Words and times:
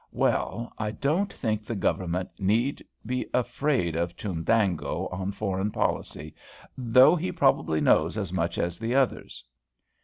"Well, 0.13 0.73
I 0.79 0.89
don't 0.89 1.31
think 1.31 1.61
the 1.61 1.75
Government 1.75 2.31
need 2.39 2.83
be 3.05 3.27
afraid 3.35 3.95
of 3.95 4.15
Chundango 4.15 5.07
on 5.11 5.31
foreign 5.31 5.69
policy, 5.69 6.33
though 6.75 7.15
he 7.15 7.31
probably 7.31 7.81
knows 7.81 8.17
as 8.17 8.33
much 8.33 8.57
as 8.57 8.79
the 8.79 8.95
others." 8.95 9.43